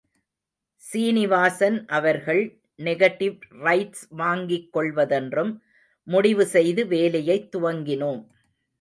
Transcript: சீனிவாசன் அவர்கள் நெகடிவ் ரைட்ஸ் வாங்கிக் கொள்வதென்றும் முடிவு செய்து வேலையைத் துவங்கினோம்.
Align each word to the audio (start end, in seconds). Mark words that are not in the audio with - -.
சீனிவாசன் 0.75 1.85
அவர்கள் 1.85 2.41
நெகடிவ் 2.77 3.39
ரைட்ஸ் 3.63 4.03
வாங்கிக் 4.09 4.75
கொள்வதென்றும் 4.75 5.59
முடிவு 6.07 6.45
செய்து 6.45 6.87
வேலையைத் 6.87 7.55
துவங்கினோம். 7.55 8.23